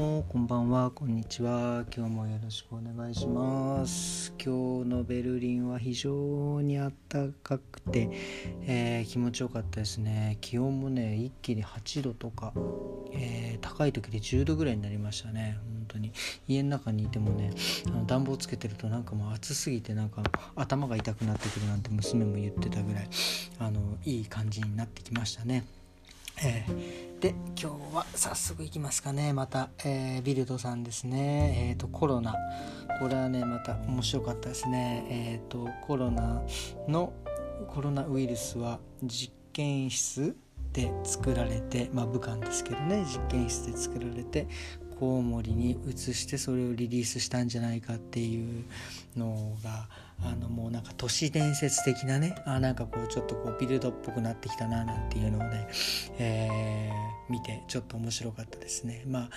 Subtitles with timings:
[0.00, 1.84] もこんばんはこんにちは。
[1.94, 4.32] 今日もよろしくお願いします。
[4.42, 6.90] 今日のベルリンは非常に暖
[7.42, 8.08] かくて、
[8.62, 10.38] えー、気持ちよかったですね。
[10.40, 12.54] 気温もね一気に8度とか、
[13.12, 15.58] えー、高い時で10度ぐらいになりましたね。
[15.60, 16.12] 本当に。
[16.48, 17.50] 家の中にいてもね
[17.88, 20.22] あの暖房つけてるとなんかもう暑すぎてなんか
[20.56, 23.08] 頭が痛くなってくるなんて娘も言ってたぐらい
[23.58, 25.66] あのいい感じになってきましたね。
[26.42, 29.34] えー、で今日は早速いきますかね。
[29.34, 31.68] また、えー、ビルドさんですね。
[31.68, 32.34] えっ、ー、とコロナ。
[32.98, 35.06] これはねまた面白かったですね。
[35.10, 36.42] えっ、とコロナ
[36.88, 37.12] の
[37.68, 40.34] コロナウイルスは実験室
[40.72, 43.04] で作られてまあ武漢ですけどね。
[43.04, 44.48] 実験室で作られて
[45.00, 48.64] コウモリに移してそれをリリースしたんじゃないかっていう
[49.16, 49.88] のが
[50.22, 55.66] あのもうなんか都市伝説的なねあなんかこうちょっとこうビルドっぽくなってきたななんていうのをね、
[56.18, 59.02] えー、見てちょっと面白かったですね。
[59.06, 59.30] まあ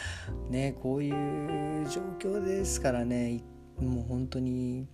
[0.52, 3.42] ねこういう状況ですからね
[3.80, 4.88] もう本当に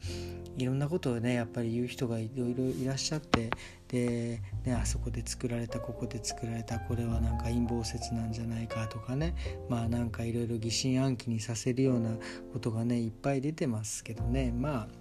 [0.57, 3.49] いろんなことをねやっぱり言う人がいろいろいらっしゃって
[3.87, 9.35] で、ね、あそこで作られたここで作られたこれはなんか陰謀説なんじゃないかとかね
[9.69, 12.11] まあなんかいろいろ疑心暗鬼にさせるような
[12.53, 14.51] ことがねいっぱい出てますけどね。
[14.51, 14.98] まあ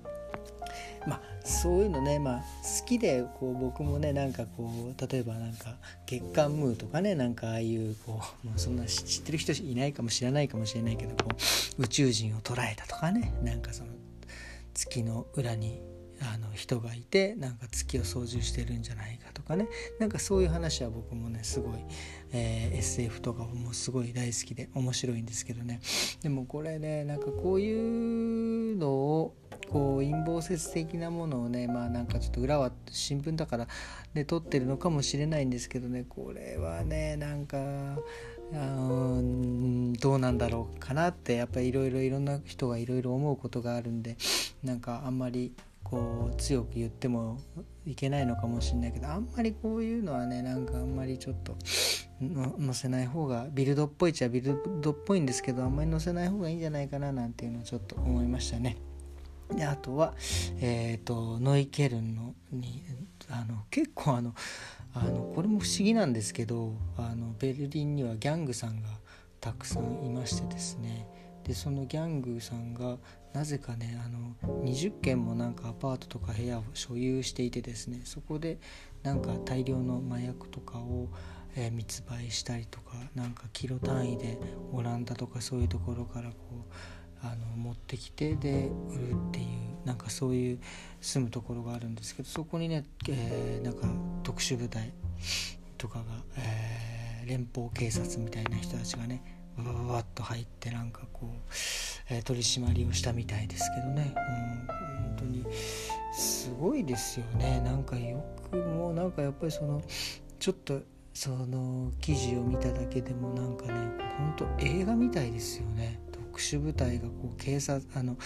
[1.09, 2.39] まあそういうのね、まあ、
[2.81, 11.31] 好きでこう僕もねなんかこう例えばなんか月刊ムーとかねなんかああいうこうもうそんな知ってる人いないかもしれないかもしれないけどこ
[11.79, 13.91] う宇宙人を捉えたとかねなんかその
[14.75, 15.81] 月の裏に
[16.21, 19.69] あの人がいてなんか月を操縦してるんじゃないかとかね
[20.01, 21.79] なんかそういう話は僕もねすごい、
[22.33, 25.81] えー、SF とかもすごい大好きで面白いんですけどね。
[26.23, 29.37] でもこれねなんかこういうのを
[29.71, 33.67] こう陰謀説的なものをねまあなんかちょっと裏は新聞だから
[34.15, 37.59] で撮ってるのかもしれないんですけどねこれはねなんか
[38.53, 44.17] うんどうなんだろうかなってやっぱりいろいろいろんな人がいろいろ思うことがあるんで
[44.65, 45.53] なんかあんまり
[45.85, 47.39] こう強く言っても
[47.87, 51.57] いけないのかもしれないけどあんまりこういうのはねなんかあんまりちょっと
[52.21, 58.77] 載せない方がビルドっぽいっちゃビルドっぽいんですけどあんまり載せない方がいいんじゃないかななんていうのをちょっと思いましたね。
[59.55, 60.15] であとは、
[60.61, 62.83] えーと、ノイケルンのに
[63.31, 64.35] あの結構あの
[64.95, 68.89] あのこれも不思議なんですけどあのベルリンにはギャングさんが
[69.41, 71.07] たくさんいましてですね。
[71.45, 72.99] でそのギャングさんが
[73.33, 78.03] なぜかねあの20軒もなんかアパートとか部屋を所有していてですね。
[78.05, 78.59] そこで
[79.03, 81.09] なんか大量の麻薬とかを、
[81.57, 84.39] えー、密売したりとかなんかキロ単位で
[84.73, 86.73] オランダとかそういうところからこう
[87.23, 90.59] あの持ってきてで売るっていうなんかそういう
[91.01, 93.89] 住むところがあるんですけどそこにね、えー、なんか
[94.23, 94.93] 特殊部隊
[95.77, 96.05] とかが、
[96.37, 99.23] えー、連邦警察みたいな人たちがね
[99.57, 101.53] わわわっと入ってなんかこう、
[102.11, 105.45] えー、取り締まりをしたみたいですけどね、うん、本当に
[106.13, 109.83] すごいですよねなんかよくもうなんかやっぱりその
[110.39, 110.81] ちょっと
[111.15, 113.73] その記事を見ただけでもなんかね
[114.19, 115.99] ほんと映画みたいですよね。
[116.39, 118.17] 特殊部隊がこう警察あの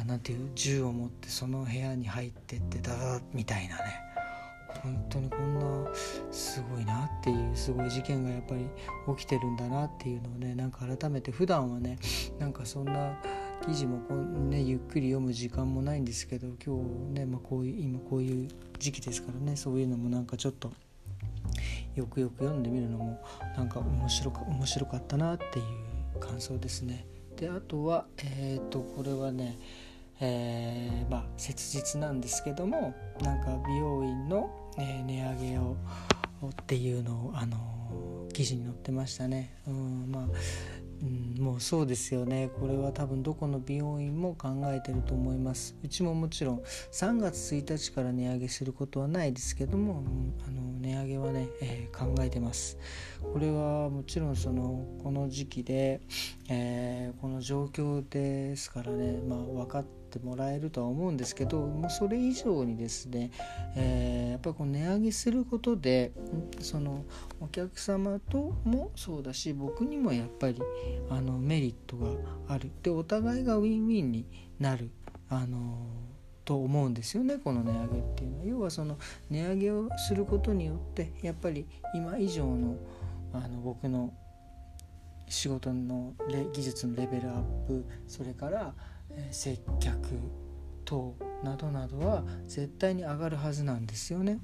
[0.00, 3.82] あなんていう銃を持ってその部屋に入ってってダダみたいなね
[4.84, 5.90] 本当にこんな
[6.30, 8.68] すごいなっていうすごい事件がやっぱり
[9.16, 11.98] 起きてるんだなっていうのをねなんか改めて普段はね
[12.38, 13.20] なんかそんな
[13.66, 16.76] 記事もこう、ね、ゆっくり読む時間もないんですけど今
[17.12, 20.72] 日ね、まあ、こういう今こういう時期ですからねそういうのもなんかちょっと
[21.96, 23.20] よくよく読んでみるのも
[23.56, 25.62] なんか面白か面白かったなってい
[26.16, 27.09] う感想ですね。
[27.40, 29.58] であとはえっ、ー、とこれはね
[30.22, 35.76] えー、まあ切実なんですけどもなんか美容院の、えー、値上げを
[36.46, 39.54] っていうのをあの記事に載ってましたね。
[39.66, 40.26] うんまあ
[41.02, 41.04] う
[41.40, 42.50] ん、もうそうですよね。
[42.60, 45.74] これは多分どこの美容院も考えてると思います。
[45.82, 46.62] うちももちろん
[46.92, 50.02] 3月1日から値上げすることはないですけども、
[50.46, 52.76] あの値上げはね、えー、考えてます。
[53.32, 56.00] これはもちろんそのこの時期で、
[56.52, 63.30] えー、この状況ですからね、まあ、分かってもらえるとは思うんですけどもうそれ以上にですね、
[63.76, 66.10] えー、やっぱりこう値上げすることで
[66.58, 67.04] その
[67.40, 70.60] お客様ともそうだし僕にもやっぱり
[71.08, 72.10] あのメリットが
[72.48, 72.72] ある。
[72.82, 74.26] でお互いがウィンウィンに
[74.58, 74.90] なる
[75.28, 75.86] あの
[76.44, 78.44] と思うんですよねこの値上げっていうのは。
[78.44, 78.98] 要はその
[79.30, 81.64] 値上げをすることによってやっぱり
[81.94, 82.76] 今以上の
[83.32, 84.12] あの僕の
[85.30, 86.12] 仕事の
[86.52, 88.74] 技術のレベルアップそれから
[89.30, 89.96] 接客
[90.84, 94.40] 等などなどは絶対に上がるはずなんですよね。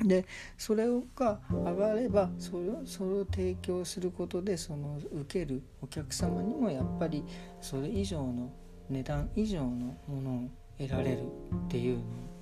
[0.00, 0.26] で
[0.56, 7.24] それが上がればそれをそれを提供することでその受けるお客様にもやっぱり
[7.60, 8.52] それ以上の
[8.88, 11.98] 値段以上のものを得られるっていう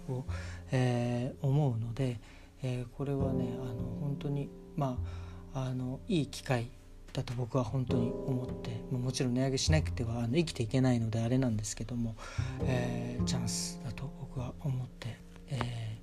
[0.07, 0.27] のを、
[0.71, 2.21] えー、思うので、
[2.62, 4.99] えー、これはねあの本当にま
[5.55, 6.69] ああのいい機会
[7.17, 12.15] だと僕は本当に思ってまもちろん値上げしなくてはあの生きていけないのであれなんですけども、
[12.61, 15.17] えー、チャンスだと僕は思って、
[15.49, 15.99] え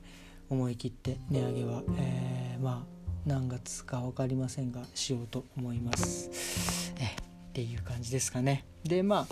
[0.50, 6.94] ー、思い切って値上げは、えー、まあ何月か分かりませんがしようと思います。
[7.00, 7.08] えっ
[7.54, 8.66] ていう感じですかね。
[8.84, 9.28] でま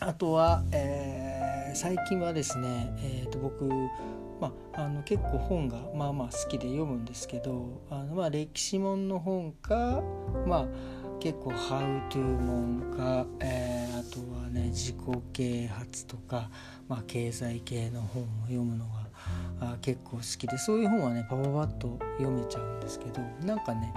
[0.00, 1.29] ああとは、えー、
[1.74, 3.64] 最近はですね、えーと僕
[4.40, 10.02] まあ、あの結構本がまあまあ好きで読むんですけどあのまあ歴史本の本か、
[10.46, 10.66] まあ、
[11.20, 14.96] 結構ハウトゥー本か、えー、あとはね自己
[15.32, 16.50] 啓発とか、
[16.88, 19.10] まあ、経済系の本を読むのが
[19.60, 23.92] あ結構好きでそういう本はねパパパッと読めちゃうんですけどなんかね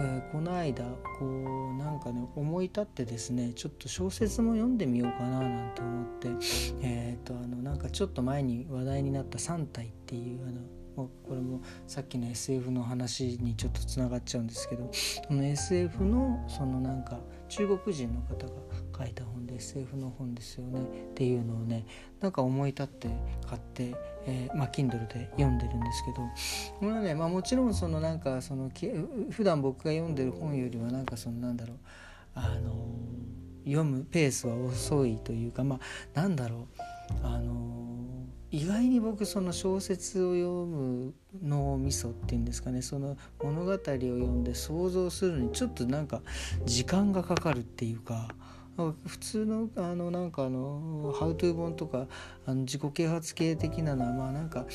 [0.00, 0.84] えー、この間
[1.18, 6.28] こうなんかね思い立ってですねちょっと小説も読んでみようかななんて思って
[6.82, 10.60] えっ、ー、とあのなんかちょっと前に話題になった「3体」っていうあの
[10.96, 18.52] これもさっきの SF の話にちょっとつながっちゃうんですけどその SF のそのなんか中国人の方が
[18.98, 21.86] 書いた本で SF の本ですよねっていうのをね
[22.20, 23.08] なんか思い立って
[23.46, 23.94] 買って、
[24.28, 26.16] えー、まあ Kindle で読んでるんですけど。
[26.78, 28.70] これはね、まあ、もちろんそのなんかその
[29.30, 31.76] 普段僕が読んでる本よりはなんかそのなんだろう。
[32.34, 32.72] あの
[33.64, 35.80] 読むペースは遅いというかま
[36.14, 36.66] あなんだろう。
[37.22, 37.88] あの
[38.50, 42.82] 意外に僕その小説を読む脳みそっていうんですかね。
[42.82, 46.22] その物語を読んで想像するのにちょっとなんか
[46.64, 48.28] 時間がかかるっていうか。
[49.06, 52.06] 普通のあのなんかあのハウトゥー本とか
[52.46, 54.66] あの自己啓発系的なのはまあなんか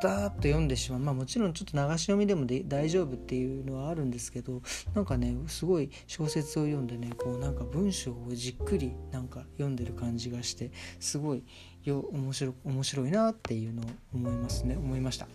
[0.00, 4.62] ダーッと読んでしまうまあもちろんちょっと流し読みでもで大丈夫っていうのはあるんですけど
[4.94, 11.44] なんかねすごい小説を読んでねこうなんか文章をじっくりなんか読んでる感じがしてすごい
[11.84, 13.84] よ面白面白いなっていうのを
[14.14, 15.28] 思いますね思いました。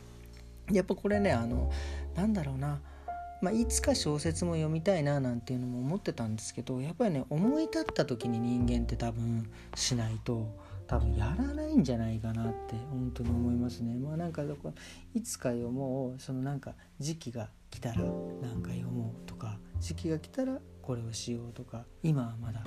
[0.71, 1.71] やっぱこれねあの
[2.15, 2.81] なんだろうな
[3.41, 10.47] まあ、いつか小説も読みたいななんていうのも思ってたんですけどやっぱりね思い立った時に人間って多分しないと
[10.87, 13.95] 多分やらないんじゃないかなって本当に思いますね。
[13.97, 14.43] まあなんか
[15.13, 18.03] いつか読もうそのなんか時期が来たらな
[18.53, 22.63] んか読もうとか時期が来たらこれをしようとか今はまだ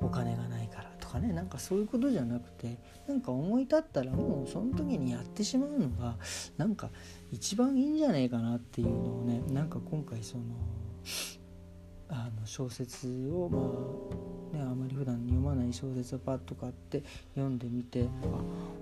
[0.00, 2.78] お金がないからかねなんかそういうことじゃなくて
[3.08, 6.16] なんか思い立ったらもうその時にやってしまうのが
[6.56, 6.90] なんか
[7.32, 10.44] 一番いいんじゃないかなっていうのをねなんか今回その
[12.08, 17.04] あの小説をまあねあまり普段読まない小説をパッと買って
[17.34, 18.26] 読んでみてあ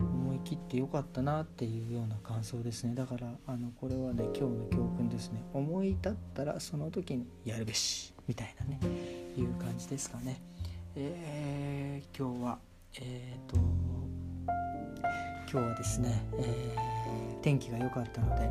[0.01, 2.95] 思い切ってよかったなっていうような感想ですね。
[2.95, 5.43] だからあのこれはね今日の教訓ですね。
[5.53, 8.81] 思い立ったらその時にやるべしみたいなね
[9.37, 10.41] いう感じですかね。
[11.01, 12.59] えー、今日は
[12.95, 13.57] えっ、ー、と
[15.51, 18.51] 今日はですね、えー、天気が良かったので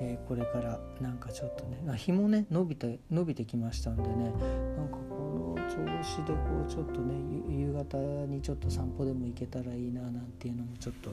[0.00, 5.74] え、これからなんかちょっとね日もね伸びて伸びてきましたんでねなんかこの調
[6.04, 7.14] 子でこうちょっとね
[7.48, 11.10] 夕方にちょっと散歩でも行けたらいいななんていうのもちょっと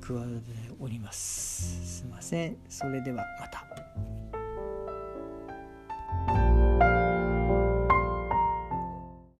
[0.00, 4.13] 加えておりますすいませんそれではまた。